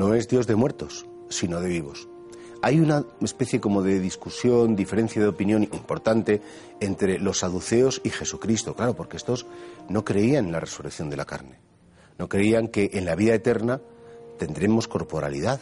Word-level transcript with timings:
no 0.00 0.14
es 0.14 0.28
Dios 0.28 0.46
de 0.46 0.56
muertos, 0.56 1.04
sino 1.28 1.60
de 1.60 1.68
vivos. 1.68 2.08
Hay 2.62 2.80
una 2.80 3.04
especie 3.20 3.60
como 3.60 3.82
de 3.82 4.00
discusión, 4.00 4.74
diferencia 4.74 5.20
de 5.20 5.28
opinión 5.28 5.62
importante 5.62 6.40
entre 6.80 7.18
los 7.18 7.40
saduceos 7.40 8.00
y 8.02 8.08
Jesucristo, 8.08 8.74
claro, 8.74 8.94
porque 8.94 9.18
estos 9.18 9.44
no 9.90 10.02
creían 10.02 10.46
en 10.46 10.52
la 10.52 10.60
resurrección 10.60 11.10
de 11.10 11.18
la 11.18 11.26
carne, 11.26 11.60
no 12.16 12.30
creían 12.30 12.68
que 12.68 12.88
en 12.94 13.04
la 13.04 13.14
vida 13.14 13.34
eterna 13.34 13.82
tendremos 14.38 14.88
corporalidad. 14.88 15.60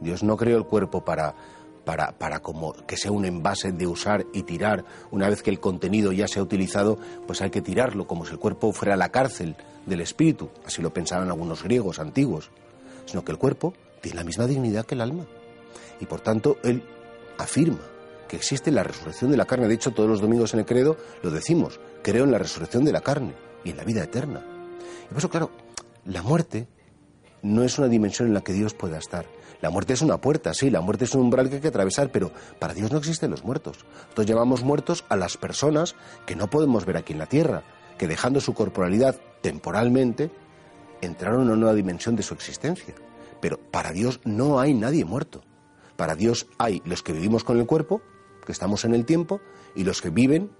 Dios 0.00 0.24
no 0.24 0.36
creó 0.36 0.58
el 0.58 0.64
cuerpo 0.64 1.04
para, 1.04 1.36
para, 1.84 2.10
para 2.18 2.40
como 2.40 2.72
que 2.72 2.96
sea 2.96 3.12
un 3.12 3.24
envase 3.24 3.70
de 3.70 3.86
usar 3.86 4.26
y 4.32 4.42
tirar. 4.42 4.84
Una 5.12 5.28
vez 5.28 5.44
que 5.44 5.50
el 5.50 5.60
contenido 5.60 6.10
ya 6.10 6.26
se 6.26 6.40
ha 6.40 6.42
utilizado, 6.42 6.98
pues 7.24 7.40
hay 7.40 7.50
que 7.50 7.62
tirarlo, 7.62 8.08
como 8.08 8.26
si 8.26 8.32
el 8.32 8.40
cuerpo 8.40 8.72
fuera 8.72 8.96
la 8.96 9.12
cárcel 9.12 9.54
del 9.86 10.00
espíritu. 10.00 10.50
Así 10.64 10.82
lo 10.82 10.92
pensaban 10.92 11.28
algunos 11.28 11.62
griegos 11.62 12.00
antiguos 12.00 12.50
sino 13.06 13.24
que 13.24 13.32
el 13.32 13.38
cuerpo 13.38 13.74
tiene 14.00 14.18
la 14.18 14.24
misma 14.24 14.46
dignidad 14.46 14.84
que 14.84 14.94
el 14.94 15.00
alma. 15.00 15.26
Y 16.00 16.06
por 16.06 16.20
tanto, 16.20 16.58
él 16.62 16.82
afirma 17.38 17.80
que 18.28 18.36
existe 18.36 18.70
la 18.70 18.82
resurrección 18.82 19.30
de 19.30 19.36
la 19.36 19.46
carne. 19.46 19.68
De 19.68 19.74
hecho, 19.74 19.92
todos 19.92 20.08
los 20.08 20.20
domingos 20.20 20.52
en 20.52 20.60
el 20.60 20.66
credo 20.66 20.96
lo 21.22 21.30
decimos, 21.30 21.80
creo 22.02 22.24
en 22.24 22.32
la 22.32 22.38
resurrección 22.38 22.84
de 22.84 22.92
la 22.92 23.00
carne 23.00 23.34
y 23.64 23.70
en 23.70 23.76
la 23.76 23.84
vida 23.84 24.02
eterna. 24.02 24.44
Y 25.04 25.08
por 25.08 25.18
eso, 25.18 25.30
claro, 25.30 25.50
la 26.04 26.22
muerte 26.22 26.66
no 27.42 27.62
es 27.62 27.78
una 27.78 27.88
dimensión 27.88 28.28
en 28.28 28.34
la 28.34 28.42
que 28.42 28.52
Dios 28.52 28.74
pueda 28.74 28.98
estar. 28.98 29.26
La 29.62 29.70
muerte 29.70 29.94
es 29.94 30.02
una 30.02 30.20
puerta, 30.20 30.52
sí, 30.52 30.70
la 30.70 30.80
muerte 30.80 31.04
es 31.04 31.14
un 31.14 31.22
umbral 31.22 31.48
que 31.48 31.56
hay 31.56 31.60
que 31.60 31.68
atravesar, 31.68 32.10
pero 32.10 32.30
para 32.58 32.74
Dios 32.74 32.92
no 32.92 32.98
existen 32.98 33.30
los 33.30 33.44
muertos. 33.44 33.86
Nosotros 34.02 34.26
llamamos 34.26 34.62
muertos 34.62 35.04
a 35.08 35.16
las 35.16 35.36
personas 35.36 35.94
que 36.26 36.36
no 36.36 36.50
podemos 36.50 36.84
ver 36.84 36.96
aquí 36.96 37.14
en 37.14 37.20
la 37.20 37.26
tierra, 37.26 37.62
que 37.96 38.06
dejando 38.06 38.40
su 38.40 38.52
corporalidad 38.52 39.16
temporalmente, 39.40 40.30
entraron 41.00 41.42
en 41.42 41.48
una 41.48 41.56
nueva 41.56 41.74
dimensión 41.74 42.16
de 42.16 42.22
su 42.22 42.34
existencia. 42.34 42.94
Pero 43.40 43.58
para 43.58 43.92
Dios 43.92 44.20
no 44.24 44.60
hay 44.60 44.74
nadie 44.74 45.04
muerto. 45.04 45.42
Para 45.96 46.14
Dios 46.14 46.46
hay 46.58 46.82
los 46.84 47.02
que 47.02 47.12
vivimos 47.12 47.44
con 47.44 47.58
el 47.58 47.66
cuerpo, 47.66 48.02
que 48.44 48.52
estamos 48.52 48.84
en 48.84 48.94
el 48.94 49.04
tiempo, 49.04 49.40
y 49.74 49.84
los 49.84 50.00
que 50.00 50.10
viven 50.10 50.50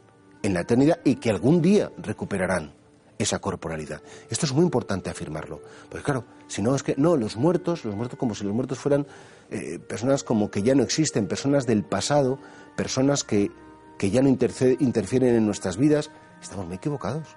en 0.43 0.55
la 0.55 0.61
eternidad 0.61 1.01
y 1.05 1.17
que 1.17 1.31
algún 1.31 1.63
día 1.63 1.91
recuperarán 1.99 2.75
esa 3.19 3.39
corporalidad. 3.39 4.03
Esto 4.29 4.47
es 4.47 4.53
muy 4.53 4.65
importante 4.65 5.11
afirmarlo. 5.11 5.61
Porque 5.89 6.05
claro, 6.05 6.25
si 6.49 6.63
no 6.63 6.75
es 6.75 6.83
que, 6.83 6.95
no, 6.97 7.17
los 7.17 7.37
muertos, 7.37 7.85
los 7.85 7.95
muertos 7.95 8.19
como 8.19 8.35
si 8.35 8.45
los 8.45 8.55
muertos 8.55 8.79
fueran 8.79 9.07
eh, 9.51 9.79
personas 9.79 10.23
como 10.23 10.51
que 10.51 10.63
ya 10.63 10.75
no 10.75 10.83
existen, 10.83 11.27
personas 11.27 11.67
del 11.67 11.85
pasado, 11.85 12.39
personas 12.77 13.25
que, 13.25 13.51
que 13.99 14.11
ya 14.11 14.23
no 14.23 14.29
interfieren 14.29 15.35
en 15.35 15.47
nuestras 15.47 15.77
vidas, 15.77 16.11
estamos 16.43 16.67
muy 16.67 16.77
equivocados. 16.77 17.37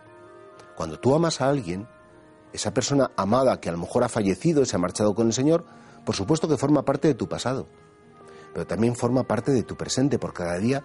Cuando 0.75 0.99
tú 0.99 1.15
amas 1.15 1.41
a 1.41 1.49
alguien, 1.49 1.87
esa 2.53 2.73
persona 2.73 3.11
amada 3.15 3.59
que 3.59 3.69
a 3.69 3.71
lo 3.71 3.77
mejor 3.77 4.03
ha 4.03 4.09
fallecido 4.09 4.61
y 4.61 4.65
se 4.65 4.75
ha 4.75 4.79
marchado 4.79 5.13
con 5.13 5.27
el 5.27 5.33
Señor, 5.33 5.65
por 6.05 6.15
supuesto 6.15 6.47
que 6.47 6.57
forma 6.57 6.83
parte 6.83 7.07
de 7.07 7.13
tu 7.13 7.27
pasado, 7.27 7.67
pero 8.53 8.65
también 8.65 8.95
forma 8.95 9.23
parte 9.23 9.51
de 9.51 9.63
tu 9.63 9.75
presente, 9.75 10.19
porque 10.19 10.43
cada 10.43 10.57
día 10.57 10.83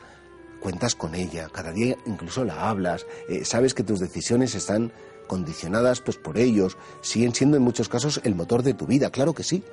cuentas 0.61 0.95
con 0.95 1.15
ella, 1.15 1.49
cada 1.53 1.73
día 1.73 1.97
incluso 2.07 2.45
la 2.45 2.69
hablas, 2.69 3.07
eh, 3.29 3.45
sabes 3.45 3.75
que 3.75 3.83
tus 3.83 4.01
decisiones 4.01 4.55
están 4.55 4.93
condicionadas 5.27 6.01
pues 6.01 6.17
por 6.19 6.39
ellos, 6.39 6.77
siguen 7.01 7.35
siendo 7.35 7.57
en 7.57 7.63
muchos 7.63 7.89
casos 7.89 8.21
el 8.25 8.35
motor 8.35 8.63
de 8.63 8.75
tu 8.75 8.87
vida, 8.87 9.11
claro 9.11 9.35
que 9.35 9.43
sí, 9.43 9.65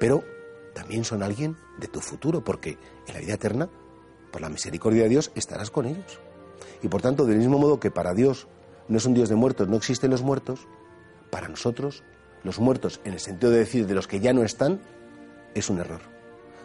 pero 0.00 0.24
también 0.74 1.04
son 1.04 1.22
alguien 1.22 1.56
de 1.78 1.88
tu 1.88 2.00
futuro, 2.00 2.42
porque 2.44 2.78
en 3.06 3.14
la 3.14 3.20
vida 3.20 3.34
eterna, 3.34 3.68
por 4.30 4.40
la 4.40 4.48
misericordia 4.48 5.04
de 5.04 5.08
Dios, 5.08 5.32
estarás 5.34 5.70
con 5.70 5.86
ellos. 5.86 6.20
Y 6.82 6.88
por 6.88 7.02
tanto, 7.02 7.24
del 7.24 7.38
mismo 7.38 7.58
modo 7.58 7.80
que 7.80 7.90
para 7.90 8.14
Dios 8.14 8.46
no 8.88 8.98
es 8.98 9.04
un 9.04 9.14
Dios 9.14 9.28
de 9.28 9.34
muertos, 9.34 9.68
no 9.68 9.76
existen 9.76 10.10
los 10.10 10.22
muertos, 10.22 10.68
para 11.30 11.48
nosotros, 11.48 12.02
los 12.44 12.58
muertos, 12.58 13.00
en 13.04 13.14
el 13.14 13.20
sentido 13.20 13.50
de 13.50 13.58
decir 13.58 13.86
de 13.86 13.94
los 13.94 14.06
que 14.06 14.20
ya 14.20 14.32
no 14.32 14.42
están, 14.42 14.80
es 15.54 15.70
un 15.70 15.78
error. 15.78 16.00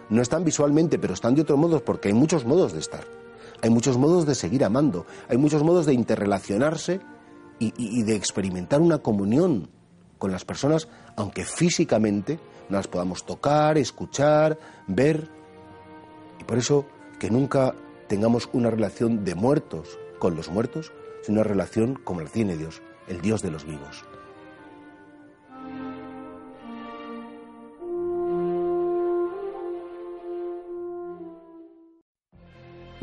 No 0.10 0.22
están 0.22 0.44
visualmente, 0.44 1.00
pero 1.00 1.14
están 1.14 1.36
de 1.36 1.42
otros 1.42 1.58
modos 1.58 1.82
porque 1.82 2.10
hay 2.10 2.14
muchos 2.14 2.46
modos 2.46 2.74
de 2.74 2.80
estar. 2.80 3.04
Hay 3.62 3.70
muchos 3.70 3.98
modos 3.98 4.26
de 4.26 4.36
seguir 4.36 4.64
amando, 4.66 5.06
hay 5.30 5.38
muchos 5.38 5.64
modos 5.64 5.86
de 5.86 5.94
interrelacionarse 5.94 7.00
y, 7.60 8.04
de 8.04 8.16
experimentar 8.16 8.82
una 8.82 8.98
comunión 8.98 9.70
con 10.18 10.32
las 10.32 10.44
personas, 10.44 10.90
aunque 11.16 11.46
físicamente 11.46 12.40
no 12.68 12.76
las 12.76 12.88
podamos 12.88 13.26
tocar, 13.26 13.78
escuchar, 13.78 14.60
ver. 14.88 15.30
Y 16.42 16.44
por 16.44 16.58
eso 16.58 16.86
que 17.20 17.30
nunca 17.30 17.74
tengamos 18.08 18.50
una 18.52 18.70
relación 18.70 19.24
de 19.24 19.36
muertos 19.36 19.98
con 20.20 20.36
los 20.36 20.50
muertos, 20.50 20.92
sino 21.22 21.40
una 21.40 21.48
relación 21.48 21.96
como 21.96 22.20
la 22.20 22.30
tiene 22.30 22.58
Dios, 22.58 22.82
el 23.08 23.22
Dios 23.22 23.42
de 23.42 23.52
los 23.52 23.66
vivos. 23.66 24.04